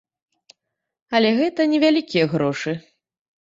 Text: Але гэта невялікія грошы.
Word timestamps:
Але 1.17 1.29
гэта 1.41 1.67
невялікія 1.75 2.25
грошы. 2.33 2.75